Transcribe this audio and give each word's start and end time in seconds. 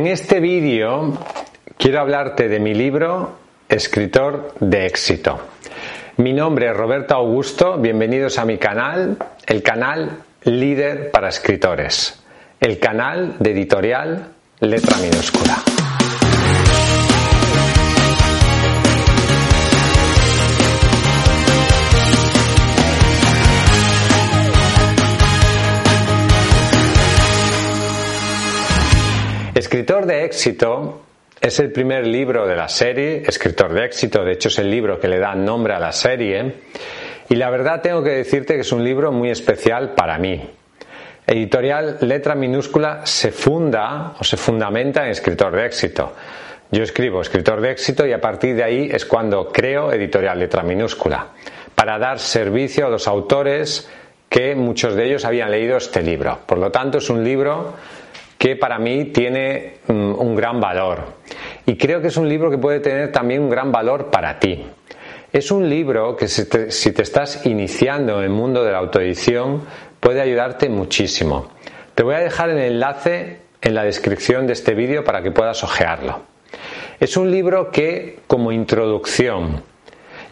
En 0.00 0.06
este 0.06 0.40
vídeo 0.40 1.12
quiero 1.76 2.00
hablarte 2.00 2.48
de 2.48 2.58
mi 2.58 2.72
libro 2.72 3.36
Escritor 3.68 4.54
de 4.58 4.86
éxito. 4.86 5.38
Mi 6.16 6.32
nombre 6.32 6.70
es 6.70 6.74
Roberto 6.74 7.14
Augusto, 7.14 7.76
bienvenidos 7.76 8.38
a 8.38 8.46
mi 8.46 8.56
canal, 8.56 9.18
el 9.44 9.62
canal 9.62 10.22
Líder 10.44 11.10
para 11.10 11.28
Escritores, 11.28 12.18
el 12.60 12.78
canal 12.78 13.36
de 13.40 13.50
editorial 13.50 14.28
Letra 14.60 14.96
Minúscula. 14.96 15.62
Escritor 29.70 30.04
de 30.04 30.24
éxito 30.24 31.02
es 31.40 31.60
el 31.60 31.70
primer 31.70 32.04
libro 32.04 32.44
de 32.44 32.56
la 32.56 32.66
serie, 32.66 33.22
Escritor 33.24 33.72
de 33.72 33.84
éxito, 33.84 34.24
de 34.24 34.32
hecho 34.32 34.48
es 34.48 34.58
el 34.58 34.68
libro 34.68 34.98
que 34.98 35.06
le 35.06 35.20
da 35.20 35.36
nombre 35.36 35.74
a 35.74 35.78
la 35.78 35.92
serie, 35.92 36.54
y 37.28 37.36
la 37.36 37.50
verdad 37.50 37.80
tengo 37.80 38.02
que 38.02 38.10
decirte 38.10 38.56
que 38.56 38.62
es 38.62 38.72
un 38.72 38.82
libro 38.82 39.12
muy 39.12 39.30
especial 39.30 39.90
para 39.94 40.18
mí. 40.18 40.44
Editorial 41.24 41.98
Letra 42.00 42.34
Minúscula 42.34 43.06
se 43.06 43.30
funda 43.30 44.14
o 44.18 44.24
se 44.24 44.36
fundamenta 44.36 45.04
en 45.04 45.12
Escritor 45.12 45.54
de 45.54 45.66
éxito. 45.66 46.14
Yo 46.72 46.82
escribo 46.82 47.20
Escritor 47.20 47.60
de 47.60 47.70
éxito 47.70 48.04
y 48.04 48.12
a 48.12 48.20
partir 48.20 48.56
de 48.56 48.64
ahí 48.64 48.90
es 48.92 49.06
cuando 49.06 49.52
creo 49.52 49.92
Editorial 49.92 50.40
Letra 50.40 50.64
Minúscula, 50.64 51.28
para 51.76 51.96
dar 51.96 52.18
servicio 52.18 52.86
a 52.88 52.90
los 52.90 53.06
autores 53.06 53.88
que 54.28 54.56
muchos 54.56 54.96
de 54.96 55.06
ellos 55.06 55.24
habían 55.24 55.52
leído 55.52 55.76
este 55.76 56.02
libro. 56.02 56.40
Por 56.44 56.58
lo 56.58 56.72
tanto, 56.72 56.98
es 56.98 57.08
un 57.08 57.22
libro 57.22 57.74
que 58.40 58.56
para 58.56 58.78
mí 58.78 59.04
tiene 59.12 59.74
mm, 59.86 60.14
un 60.18 60.34
gran 60.34 60.62
valor. 60.62 61.04
Y 61.66 61.76
creo 61.76 62.00
que 62.00 62.06
es 62.06 62.16
un 62.16 62.26
libro 62.26 62.50
que 62.50 62.56
puede 62.56 62.80
tener 62.80 63.12
también 63.12 63.42
un 63.42 63.50
gran 63.50 63.70
valor 63.70 64.10
para 64.10 64.40
ti. 64.40 64.64
Es 65.30 65.50
un 65.50 65.68
libro 65.68 66.16
que 66.16 66.26
si 66.26 66.46
te, 66.48 66.68
estás 67.02 67.44
iniciando 67.44 68.16
en 68.16 68.24
el 68.24 68.30
mundo 68.30 68.64
de 68.64 68.72
la 68.72 68.78
autoedición 68.78 69.66
puede 70.00 70.22
ayudarte 70.22 70.70
muchísimo. 70.70 71.50
Te 71.94 72.02
voy 72.02 72.14
a 72.14 72.20
dejar 72.20 72.48
el 72.48 72.56
enlace 72.60 73.40
en 73.60 73.74
la 73.74 73.84
descripción 73.84 74.46
de 74.46 74.54
este 74.54 74.74
vídeo 74.74 75.04
para 75.04 75.22
que 75.22 75.32
puedas 75.32 75.62
ojearlo. 75.62 76.22
Es 76.98 77.18
un 77.18 77.30
libro 77.30 77.70
que 77.70 78.20
como 78.26 78.52
introducción 78.52 79.62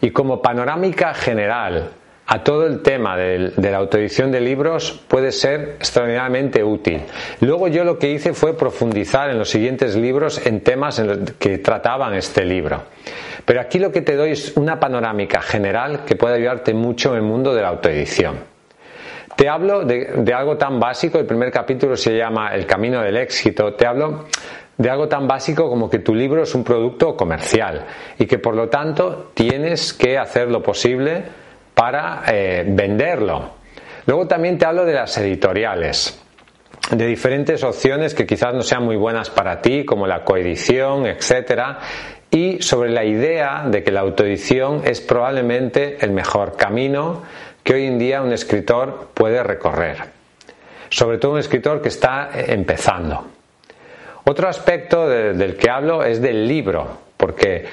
y 0.01 0.09
como 0.09 0.41
panorámica 0.41 1.13
general 1.13 1.91
a 2.31 2.43
todo 2.43 2.67
el 2.67 2.83
tema 2.83 3.17
de 3.17 3.71
la 3.71 3.77
autoedición 3.77 4.31
de 4.31 4.39
libros 4.39 5.01
puede 5.07 5.31
ser 5.31 5.77
extraordinariamente 5.79 6.63
útil. 6.63 7.01
Luego 7.41 7.67
yo 7.69 7.83
lo 7.83 7.97
que 7.97 8.11
hice 8.11 8.33
fue 8.33 8.55
profundizar 8.55 9.31
en 9.31 9.39
los 9.39 9.49
siguientes 9.49 9.95
libros 9.95 10.45
en 10.45 10.61
temas 10.61 10.99
en 10.99 11.25
que 11.39 11.57
trataban 11.57 12.13
este 12.13 12.45
libro. 12.45 12.83
Pero 13.45 13.59
aquí 13.59 13.79
lo 13.79 13.91
que 13.91 14.01
te 14.01 14.15
doy 14.15 14.33
es 14.33 14.55
una 14.57 14.79
panorámica 14.79 15.41
general 15.41 16.05
que 16.05 16.15
puede 16.15 16.35
ayudarte 16.35 16.71
mucho 16.75 17.13
en 17.13 17.15
el 17.15 17.23
mundo 17.23 17.55
de 17.55 17.63
la 17.63 17.69
autoedición. 17.69 18.35
Te 19.35 19.49
hablo 19.49 19.83
de, 19.83 20.11
de 20.17 20.33
algo 20.33 20.55
tan 20.55 20.79
básico, 20.79 21.17
el 21.17 21.25
primer 21.25 21.51
capítulo 21.51 21.95
se 21.95 22.15
llama 22.15 22.53
El 22.53 22.67
camino 22.67 23.01
del 23.01 23.17
éxito, 23.17 23.73
te 23.73 23.87
hablo 23.87 24.25
de 24.77 24.87
algo 24.87 25.07
tan 25.07 25.27
básico 25.27 25.67
como 25.67 25.89
que 25.89 25.97
tu 25.97 26.13
libro 26.13 26.43
es 26.43 26.53
un 26.53 26.63
producto 26.63 27.17
comercial 27.17 27.87
y 28.19 28.27
que 28.27 28.37
por 28.37 28.55
lo 28.55 28.69
tanto 28.69 29.31
tienes 29.33 29.93
que 29.93 30.19
hacer 30.19 30.49
lo 30.49 30.61
posible 30.61 31.48
para 31.79 32.23
eh, 32.27 32.65
venderlo. 32.67 33.51
Luego 34.05 34.27
también 34.27 34.57
te 34.57 34.65
hablo 34.65 34.83
de 34.83 34.91
las 34.91 35.17
editoriales, 35.17 36.21
de 36.91 37.05
diferentes 37.05 37.63
opciones 37.63 38.13
que 38.13 38.27
quizás 38.27 38.53
no 38.53 38.63
sean 38.63 38.83
muy 38.83 38.97
buenas 38.97 39.29
para 39.29 39.61
ti, 39.61 39.85
como 39.85 40.05
la 40.05 40.25
coedición, 40.25 41.05
etcétera, 41.05 41.79
y 42.29 42.61
sobre 42.61 42.89
la 42.89 43.05
idea 43.05 43.63
de 43.65 43.81
que 43.81 43.93
la 43.93 44.01
autoedición 44.01 44.81
es 44.83 44.99
probablemente 44.99 45.99
el 46.01 46.11
mejor 46.11 46.57
camino 46.57 47.23
que 47.63 47.75
hoy 47.75 47.85
en 47.85 47.97
día 47.97 48.23
un 48.23 48.33
escritor 48.33 49.11
puede 49.13 49.41
recorrer. 49.41 49.99
Sobre 50.89 51.17
todo 51.17 51.31
un 51.31 51.39
escritor 51.39 51.81
que 51.81 51.87
está 51.87 52.31
eh, 52.35 52.47
empezando. 52.49 53.25
Otro 54.25 54.49
aspecto 54.49 55.07
del 55.07 55.55
que 55.55 55.69
hablo 55.69 56.03
es 56.03 56.21
del 56.21 56.45
libro, 56.45 56.97
porque 57.15 57.63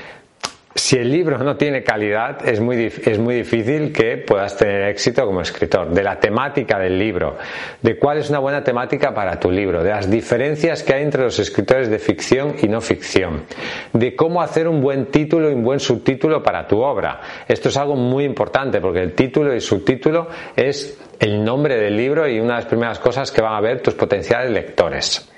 si 0.76 0.96
el 0.98 1.10
libro 1.10 1.38
no 1.38 1.56
tiene 1.56 1.82
calidad, 1.82 2.46
es 2.46 2.60
muy, 2.60 2.76
es 2.84 3.18
muy 3.18 3.36
difícil 3.36 3.92
que 3.92 4.18
puedas 4.18 4.56
tener 4.56 4.88
éxito 4.88 5.24
como 5.24 5.40
escritor. 5.40 5.88
De 5.90 6.02
la 6.02 6.20
temática 6.20 6.78
del 6.78 6.98
libro, 6.98 7.38
de 7.80 7.98
cuál 7.98 8.18
es 8.18 8.28
una 8.28 8.40
buena 8.40 8.62
temática 8.62 9.14
para 9.14 9.40
tu 9.40 9.50
libro, 9.50 9.82
de 9.82 9.90
las 9.90 10.10
diferencias 10.10 10.82
que 10.82 10.94
hay 10.94 11.02
entre 11.02 11.22
los 11.22 11.38
escritores 11.38 11.88
de 11.88 11.98
ficción 11.98 12.56
y 12.62 12.68
no 12.68 12.80
ficción, 12.82 13.44
de 13.92 14.14
cómo 14.14 14.42
hacer 14.42 14.68
un 14.68 14.82
buen 14.82 15.06
título 15.06 15.50
y 15.50 15.54
un 15.54 15.64
buen 15.64 15.80
subtítulo 15.80 16.42
para 16.42 16.68
tu 16.68 16.80
obra. 16.80 17.20
Esto 17.48 17.70
es 17.70 17.76
algo 17.78 17.96
muy 17.96 18.24
importante 18.24 18.80
porque 18.80 19.00
el 19.00 19.14
título 19.14 19.54
y 19.54 19.60
subtítulo 19.60 20.28
es 20.54 20.98
el 21.18 21.42
nombre 21.42 21.76
del 21.76 21.96
libro 21.96 22.28
y 22.28 22.38
una 22.38 22.54
de 22.54 22.60
las 22.60 22.66
primeras 22.66 22.98
cosas 22.98 23.32
que 23.32 23.40
van 23.40 23.54
a 23.54 23.60
ver 23.60 23.80
tus 23.80 23.94
potenciales 23.94 24.50
lectores. 24.50 25.32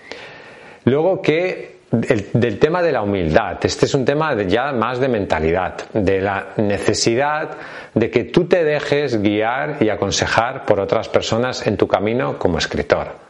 Luego 0.85 1.23
que 1.23 1.78
del 1.91 2.59
tema 2.59 2.83
de 2.83 2.93
la 2.93 3.03
humildad. 3.03 3.59
Este 3.63 3.87
es 3.87 3.95
un 3.95 4.05
tema 4.05 4.41
ya 4.43 4.73
más 4.73 5.01
de 5.01 5.09
mentalidad, 5.09 5.75
de 5.93 6.21
la 6.21 6.49
necesidad 6.57 7.51
de 7.95 8.11
que 8.11 8.25
tú 8.25 8.45
te 8.45 8.65
dejes 8.65 9.21
guiar 9.23 9.79
y 9.81 9.89
aconsejar 9.89 10.67
por 10.67 10.81
otras 10.81 11.09
personas 11.09 11.67
en 11.67 11.77
tu 11.77 11.89
camino 11.89 12.39
como 12.39 12.59
escritor. 12.59 13.28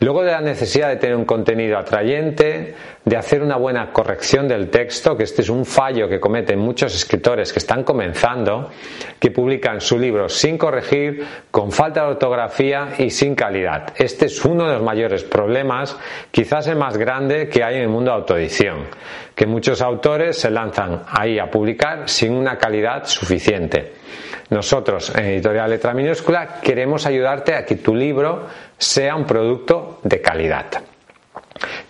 Luego 0.00 0.22
de 0.22 0.32
la 0.32 0.42
necesidad 0.42 0.88
de 0.88 0.96
tener 0.96 1.16
un 1.16 1.24
contenido 1.24 1.78
atrayente, 1.78 2.74
de 3.02 3.16
hacer 3.16 3.42
una 3.42 3.56
buena 3.56 3.92
corrección 3.92 4.46
del 4.46 4.68
texto, 4.68 5.16
que 5.16 5.22
este 5.22 5.40
es 5.40 5.48
un 5.48 5.64
fallo 5.64 6.06
que 6.06 6.20
cometen 6.20 6.58
muchos 6.58 6.94
escritores 6.94 7.50
que 7.50 7.60
están 7.60 7.82
comenzando, 7.82 8.70
que 9.18 9.30
publican 9.30 9.80
su 9.80 9.98
libro 9.98 10.28
sin 10.28 10.58
corregir, 10.58 11.24
con 11.50 11.72
falta 11.72 12.02
de 12.02 12.08
ortografía 12.08 12.90
y 12.98 13.08
sin 13.08 13.34
calidad. 13.34 13.94
Este 13.96 14.26
es 14.26 14.44
uno 14.44 14.66
de 14.66 14.74
los 14.74 14.82
mayores 14.82 15.24
problemas, 15.24 15.96
quizás 16.30 16.66
el 16.66 16.76
más 16.76 16.98
grande 16.98 17.48
que 17.48 17.64
hay 17.64 17.76
en 17.76 17.82
el 17.82 17.88
mundo 17.88 18.10
de 18.10 18.18
autoedición, 18.18 18.84
que 19.34 19.46
muchos 19.46 19.80
autores 19.80 20.36
se 20.36 20.50
lanzan 20.50 21.04
ahí 21.08 21.38
a 21.38 21.50
publicar 21.50 22.06
sin 22.06 22.34
una 22.34 22.58
calidad 22.58 23.06
suficiente. 23.06 23.92
Nosotros, 24.48 25.12
en 25.16 25.24
Editorial 25.24 25.70
Letra 25.70 25.92
Minúscula, 25.92 26.60
queremos 26.62 27.04
ayudarte 27.04 27.54
a 27.54 27.64
que 27.64 27.76
tu 27.76 27.94
libro 27.94 28.46
sea 28.78 29.16
un 29.16 29.26
producto 29.26 29.85
de 30.02 30.20
calidad. 30.20 30.66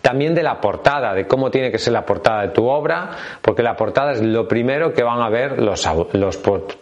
También 0.00 0.34
de 0.34 0.42
la 0.42 0.60
portada, 0.60 1.14
de 1.14 1.26
cómo 1.26 1.50
tiene 1.50 1.72
que 1.72 1.78
ser 1.78 1.92
la 1.92 2.06
portada 2.06 2.42
de 2.42 2.48
tu 2.48 2.66
obra, 2.66 3.10
porque 3.42 3.62
la 3.62 3.76
portada 3.76 4.12
es 4.12 4.22
lo 4.22 4.46
primero 4.46 4.92
que 4.92 5.02
van 5.02 5.20
a 5.20 5.28
ver 5.28 5.60
los, 5.60 5.84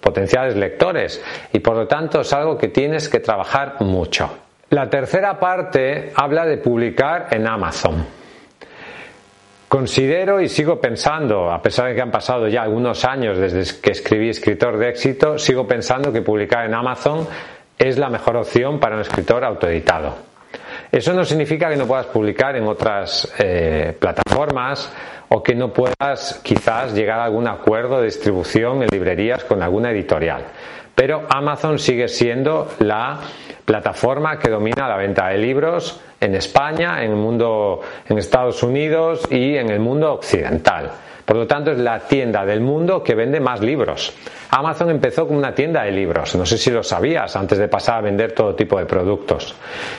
potenciales 0.01 0.57
lectores 0.57 1.25
y 1.53 1.61
por 1.61 1.75
lo 1.75 1.87
tanto 1.87 2.21
es 2.21 2.33
algo 2.33 2.59
que 2.59 2.69
tienes 2.69 3.09
que 3.09 3.21
trabajar 3.21 3.77
mucho. 3.81 4.31
La 4.71 4.91
tercera 4.91 5.39
parte 5.39 6.13
habla 6.15 6.45
de 6.45 6.59
publicar 6.59 7.29
en 7.31 7.47
Amazon. 7.47 8.07
Considero 9.69 10.41
y 10.41 10.49
sigo 10.49 10.81
pensando, 10.81 11.51
a 11.51 11.61
pesar 11.63 11.89
de 11.89 11.95
que 11.95 12.03
han 12.03 12.11
pasado 12.11 12.47
ya 12.49 12.63
algunos 12.63 13.05
años 13.05 13.39
desde 13.39 13.81
que 13.81 13.93
escribí 13.93 14.29
Escritor 14.29 14.77
de 14.79 14.91
éxito, 14.91 15.39
sigo 15.39 15.67
pensando 15.67 16.13
que 16.13 16.23
publicar 16.23 16.67
en 16.67 16.75
Amazon 16.75 17.27
es 17.79 17.99
la 17.99 18.09
mejor 18.09 18.37
opción 18.37 18.79
para 18.79 18.97
un 18.97 19.01
escritor 19.01 19.45
autoeditado. 19.45 20.34
Eso 20.95 21.13
no 21.13 21.25
significa 21.25 21.69
que 21.69 21.75
no 21.75 21.89
puedas 21.89 22.07
publicar 22.07 22.55
en 22.55 22.69
otras 22.69 23.29
eh, 23.41 23.97
plataformas 23.99 24.93
o 25.35 25.43
que 25.43 25.57
no 25.57 25.73
puedas 25.73 26.41
quizás 26.45 26.95
llegar 26.95 27.19
a 27.19 27.25
algún 27.25 27.49
acuerdo 27.49 27.99
de 27.99 28.05
distribución 28.05 28.85
en 28.85 28.89
librerías 28.89 29.43
con 29.43 29.63
alguna 29.63 29.91
editorial. 29.91 30.45
Pero 30.95 31.27
Amazon 31.29 31.81
sigue 31.81 32.07
siendo 32.07 32.69
la 32.79 33.19
plataforma 33.65 34.39
que 34.39 34.49
domina 34.49 34.87
la 34.87 34.97
venta 34.97 35.29
de 35.31 35.39
libros 35.39 36.01
en 36.21 36.37
España, 36.37 37.03
en 37.03 37.11
el 37.11 37.17
mundo, 37.17 37.81
en 38.09 38.17
Estados 38.17 38.63
Unidos 38.63 39.27
y 39.29 39.57
en 39.57 39.71
el 39.71 39.81
mundo 39.81 40.13
occidental. 40.13 40.93
Por 41.25 41.37
lo 41.37 41.47
tanto, 41.47 41.73
es 41.73 41.79
la 41.79 42.01
tienda 42.01 42.45
del 42.45 42.61
mundo 42.61 43.03
que 43.03 43.15
vende 43.15 43.41
más 43.41 43.61
libros. 43.61 44.15
Amazon 44.51 44.91
empezó 44.91 45.27
como 45.27 45.39
una 45.39 45.55
tienda 45.55 45.83
de 45.83 45.91
libros, 45.91 46.37
no 46.37 46.47
sé 46.47 46.59
si 46.59 46.71
lo 46.71 46.83
sabías, 46.83 47.35
antes 47.35 47.59
de 47.59 47.67
pasar 47.67 47.99
a 47.99 48.01
vender 48.03 48.33
todo 48.33 48.55
tipo 48.55 48.79
de 48.79 48.87
productos. 48.87 49.55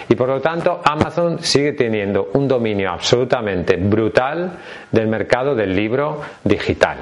Y 0.07 0.15
por 0.15 0.29
lo 0.29 0.39
tanto, 0.39 0.79
Amazon 0.83 1.39
sigue 1.39 1.73
teniendo 1.73 2.29
un 2.33 2.47
dominio 2.47 2.91
absolutamente 2.91 3.75
brutal 3.75 4.51
del 4.91 5.07
mercado 5.07 5.24
del 5.55 5.75
libro 5.75 6.21
digital. 6.43 6.97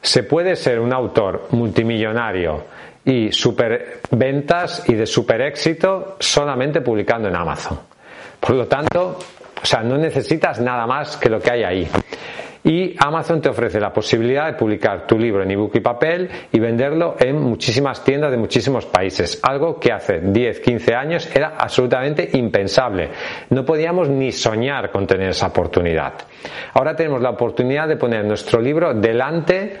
Se 0.00 0.24
puede 0.24 0.56
ser 0.56 0.80
un 0.80 0.92
autor 0.92 1.48
multimillonario 1.50 2.64
y 3.04 3.30
super 3.32 4.00
ventas 4.10 4.84
y 4.88 4.94
de 4.94 5.06
super 5.06 5.40
éxito 5.42 6.16
solamente 6.18 6.80
publicando 6.80 7.28
en 7.28 7.36
Amazon. 7.36 7.78
Por 8.40 8.56
lo 8.56 8.66
tanto, 8.66 9.18
o 9.62 9.66
sea, 9.66 9.82
no 9.82 9.96
necesitas 9.96 10.60
nada 10.60 10.86
más 10.86 11.16
que 11.16 11.28
lo 11.28 11.40
que 11.40 11.52
hay 11.52 11.62
ahí. 11.62 11.88
Y 12.64 12.94
Amazon 12.98 13.40
te 13.40 13.48
ofrece 13.48 13.80
la 13.80 13.92
posibilidad 13.92 14.46
de 14.46 14.52
publicar 14.54 15.06
tu 15.06 15.18
libro 15.18 15.42
en 15.42 15.50
ebook 15.50 15.76
y 15.76 15.80
papel 15.80 16.28
y 16.52 16.60
venderlo 16.60 17.16
en 17.18 17.40
muchísimas 17.40 18.04
tiendas 18.04 18.30
de 18.30 18.36
muchísimos 18.36 18.86
países, 18.86 19.40
algo 19.42 19.80
que 19.80 19.92
hace 19.92 20.20
10, 20.20 20.60
15 20.60 20.94
años 20.94 21.28
era 21.34 21.54
absolutamente 21.58 22.28
impensable. 22.34 23.10
No 23.50 23.64
podíamos 23.64 24.08
ni 24.08 24.30
soñar 24.30 24.90
con 24.90 25.06
tener 25.06 25.30
esa 25.30 25.48
oportunidad. 25.48 26.14
Ahora 26.74 26.94
tenemos 26.94 27.20
la 27.20 27.30
oportunidad 27.30 27.88
de 27.88 27.96
poner 27.96 28.24
nuestro 28.24 28.60
libro 28.60 28.94
delante 28.94 29.76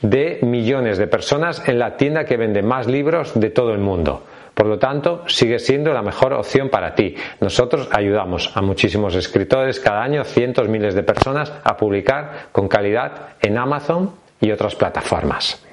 de 0.00 0.40
millones 0.42 0.98
de 0.98 1.06
personas 1.06 1.66
en 1.68 1.78
la 1.78 1.96
tienda 1.96 2.24
que 2.24 2.36
vende 2.36 2.62
más 2.62 2.86
libros 2.86 3.38
de 3.38 3.50
todo 3.50 3.72
el 3.72 3.78
mundo. 3.78 4.24
Por 4.62 4.68
lo 4.68 4.78
tanto, 4.78 5.24
sigue 5.26 5.58
siendo 5.58 5.92
la 5.92 6.02
mejor 6.02 6.32
opción 6.34 6.68
para 6.68 6.94
ti. 6.94 7.16
Nosotros 7.40 7.88
ayudamos 7.90 8.56
a 8.56 8.62
muchísimos 8.62 9.16
escritores 9.16 9.80
cada 9.80 10.04
año, 10.04 10.22
cientos, 10.22 10.68
miles 10.68 10.94
de 10.94 11.02
personas, 11.02 11.52
a 11.64 11.76
publicar 11.76 12.46
con 12.52 12.68
calidad 12.68 13.30
en 13.40 13.58
Amazon 13.58 14.12
y 14.40 14.52
otras 14.52 14.76
plataformas. 14.76 15.66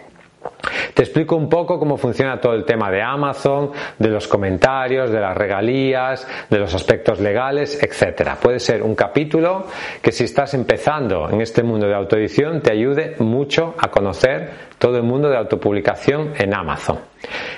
Te 0.94 1.04
explico 1.04 1.36
un 1.36 1.48
poco 1.48 1.80
cómo 1.80 1.98
funciona 1.98 2.40
todo 2.40 2.54
el 2.54 2.66
tema 2.66 2.92
de 2.92 3.02
Amazon, 3.02 3.72
de 3.98 4.10
los 4.10 4.28
comentarios, 4.28 5.12
de 5.12 5.20
las 5.20 5.38
regalías, 5.38 6.28
de 6.50 6.60
los 6.60 6.74
aspectos 6.74 7.20
legales, 7.20 7.82
etc. 7.82 8.32
Puede 8.42 8.60
ser 8.60 8.84
un 8.84 8.96
capítulo 8.96 9.68
que 10.02 10.12
si 10.12 10.26
estás 10.26 10.54
empezando 10.54 11.30
en 11.30 11.42
este 11.42 11.64
mundo 11.64 11.88
de 11.88 11.96
autoedición 11.96 12.62
te 12.62 12.74
ayude 12.74 13.16
mucho 13.20 13.76
a 13.78 13.90
conocer 13.90 14.52
todo 14.78 14.98
el 14.98 15.04
mundo 15.04 15.30
de 15.30 15.38
autopublicación 15.38 16.34
en 16.38 16.54
Amazon. 16.54 17.00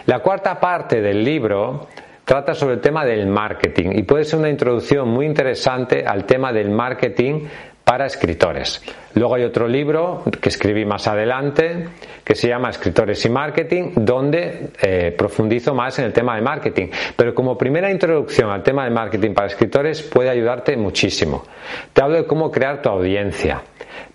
La 0.06 0.19
cuarta 0.19 0.60
parte 0.60 1.01
del 1.01 1.24
libro 1.24 1.88
trata 2.25 2.54
sobre 2.54 2.75
el 2.75 2.81
tema 2.81 3.06
del 3.06 3.28
marketing 3.28 3.92
y 3.94 4.04
puede 4.04 4.24
ser 4.24 4.39
una 4.39 4.50
introducción 4.50 5.10
muy 5.10 5.25
interesante 5.25 6.06
al 6.06 6.25
tema 6.25 6.54
del 6.54 6.69
marketing 6.69 7.48
para 7.91 8.05
escritores. 8.05 8.81
Luego 9.15 9.35
hay 9.35 9.43
otro 9.43 9.67
libro 9.67 10.23
que 10.39 10.47
escribí 10.47 10.85
más 10.85 11.09
adelante 11.09 11.89
que 12.23 12.35
se 12.35 12.47
llama 12.47 12.69
Escritores 12.69 13.25
y 13.25 13.29
Marketing, 13.29 13.91
donde 13.97 14.69
eh, 14.81 15.13
profundizo 15.17 15.73
más 15.73 15.99
en 15.99 16.05
el 16.05 16.13
tema 16.13 16.38
de 16.38 16.41
marketing. 16.41 16.88
Pero 17.17 17.35
como 17.35 17.57
primera 17.57 17.91
introducción 17.91 18.49
al 18.49 18.63
tema 18.63 18.85
de 18.85 18.91
marketing 18.91 19.33
para 19.33 19.47
escritores 19.47 20.03
puede 20.03 20.29
ayudarte 20.29 20.77
muchísimo. 20.77 21.43
Te 21.91 22.01
hablo 22.01 22.15
de 22.15 22.25
cómo 22.25 22.49
crear 22.49 22.81
tu 22.81 22.88
audiencia. 22.88 23.61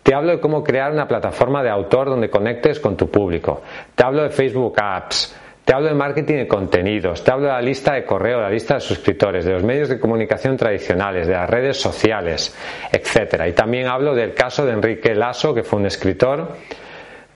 Te 0.03 0.15
hablo 0.15 0.33
de 0.33 0.41
cómo 0.41 0.65
crear 0.65 0.91
una 0.91 1.07
plataforma 1.07 1.63
de 1.63 1.69
autor 1.69 2.09
donde 2.09 2.31
conectes 2.31 2.81
con 2.81 2.97
tu 2.97 3.11
público. 3.11 3.61
Te 3.95 4.07
hablo 4.07 4.23
de 4.23 4.31
Facebook 4.31 4.73
Apps 4.81 5.37
te 5.67 5.75
hablo 5.75 5.89
de 5.89 5.95
marketing 5.95 6.37
de 6.37 6.47
contenidos, 6.47 7.25
te 7.25 7.33
hablo 7.33 7.47
de 7.47 7.53
la 7.53 7.61
lista 7.61 7.95
de 7.95 8.05
correo, 8.05 8.41
la 8.41 8.49
lista 8.49 8.75
de 8.75 8.81
suscriptores, 8.81 9.45
de 9.45 9.51
los 9.51 9.65
medios 9.65 9.89
de 9.89 9.99
comunicación 9.99 10.57
tradicionales, 10.57 11.27
de 11.27 11.33
las 11.33 11.51
redes 11.51 11.77
sociales, 11.77 12.57
etcétera. 12.93 13.49
Y 13.49 13.53
también 13.53 13.89
hablo 13.89 14.15
del 14.15 14.33
caso 14.33 14.65
de 14.65 14.71
Enrique 14.71 15.13
Lasso, 15.13 15.53
que 15.53 15.65
fue 15.65 15.81
un 15.81 15.87
escritor 15.87 16.53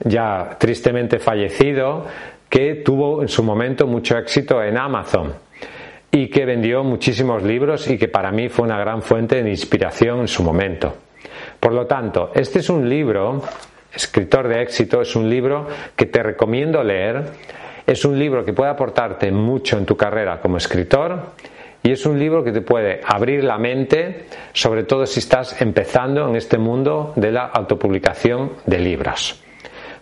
ya 0.04 0.56
tristemente 0.60 1.18
fallecido, 1.18 2.06
que 2.48 2.76
tuvo 2.76 3.20
en 3.20 3.26
su 3.26 3.42
momento 3.42 3.88
mucho 3.88 4.16
éxito 4.16 4.62
en 4.62 4.78
Amazon 4.78 5.34
y 6.12 6.28
que 6.28 6.44
vendió 6.44 6.84
muchísimos 6.84 7.42
libros 7.42 7.90
y 7.90 7.98
que 7.98 8.06
para 8.06 8.30
mí 8.30 8.48
fue 8.48 8.64
una 8.64 8.78
gran 8.78 9.02
fuente 9.02 9.42
de 9.42 9.50
inspiración 9.50 10.20
en 10.20 10.28
su 10.28 10.44
momento. 10.44 10.94
Por 11.58 11.72
lo 11.72 11.84
tanto, 11.88 12.30
este 12.32 12.60
es 12.60 12.70
un 12.70 12.88
libro, 12.88 13.42
escritor 13.92 14.46
de 14.46 14.62
éxito, 14.62 15.00
es 15.02 15.16
un 15.16 15.28
libro 15.28 15.66
que 15.96 16.06
te 16.06 16.22
recomiendo 16.22 16.80
leer 16.84 17.24
es 17.90 18.04
un 18.04 18.16
libro 18.16 18.44
que 18.44 18.52
puede 18.52 18.70
aportarte 18.70 19.32
mucho 19.32 19.76
en 19.76 19.84
tu 19.84 19.96
carrera 19.96 20.40
como 20.40 20.58
escritor 20.58 21.32
y 21.82 21.90
es 21.90 22.06
un 22.06 22.20
libro 22.20 22.44
que 22.44 22.52
te 22.52 22.60
puede 22.60 23.00
abrir 23.04 23.42
la 23.42 23.58
mente, 23.58 24.26
sobre 24.52 24.84
todo 24.84 25.06
si 25.06 25.18
estás 25.18 25.60
empezando 25.60 26.28
en 26.28 26.36
este 26.36 26.56
mundo 26.56 27.12
de 27.16 27.32
la 27.32 27.46
autopublicación 27.46 28.52
de 28.64 28.78
libros. 28.78 29.42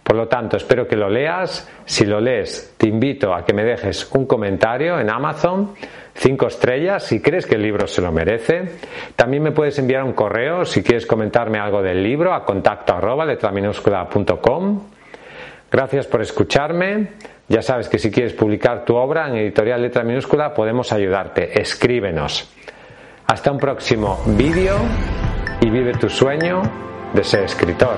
Por 0.02 0.16
lo 0.16 0.28
tanto, 0.28 0.58
espero 0.58 0.86
que 0.86 0.96
lo 0.96 1.08
leas. 1.08 1.66
Si 1.86 2.04
lo 2.04 2.20
lees, 2.20 2.74
te 2.76 2.88
invito 2.88 3.32
a 3.32 3.44
que 3.44 3.54
me 3.54 3.64
dejes 3.64 4.10
un 4.12 4.26
comentario 4.26 5.00
en 5.00 5.08
Amazon, 5.08 5.74
cinco 6.14 6.46
estrellas, 6.46 7.04
si 7.04 7.22
crees 7.22 7.46
que 7.46 7.54
el 7.54 7.62
libro 7.62 7.86
se 7.86 8.02
lo 8.02 8.12
merece. 8.12 8.70
También 9.16 9.42
me 9.42 9.52
puedes 9.52 9.78
enviar 9.78 10.04
un 10.04 10.12
correo 10.12 10.66
si 10.66 10.82
quieres 10.82 11.06
comentarme 11.06 11.58
algo 11.58 11.80
del 11.80 12.02
libro 12.02 12.34
a 12.34 12.44
contacto 12.44 12.92
arroba 12.92 13.24
Gracias 15.70 16.06
por 16.06 16.22
escucharme. 16.22 17.12
Ya 17.48 17.62
sabes 17.62 17.88
que 17.88 17.98
si 17.98 18.10
quieres 18.10 18.32
publicar 18.32 18.84
tu 18.84 18.94
obra 18.96 19.28
en 19.28 19.36
editorial 19.36 19.82
letra 19.82 20.02
minúscula 20.02 20.54
podemos 20.54 20.92
ayudarte. 20.92 21.60
Escríbenos. 21.60 22.50
Hasta 23.26 23.50
un 23.50 23.58
próximo 23.58 24.22
vídeo 24.26 24.76
y 25.60 25.70
vive 25.70 25.92
tu 25.92 26.08
sueño 26.08 26.62
de 27.12 27.24
ser 27.24 27.44
escritor. 27.44 27.96